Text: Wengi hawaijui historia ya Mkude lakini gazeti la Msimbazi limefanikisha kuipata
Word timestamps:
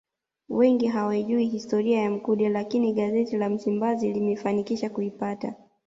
Wengi 0.49 0.87
hawaijui 0.87 1.45
historia 1.45 2.01
ya 2.01 2.11
Mkude 2.11 2.49
lakini 2.49 2.93
gazeti 2.93 3.37
la 3.37 3.49
Msimbazi 3.49 4.13
limefanikisha 4.13 4.89
kuipata 4.89 5.55